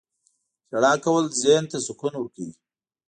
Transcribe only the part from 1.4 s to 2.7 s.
ذهن ته سکون ورکوي.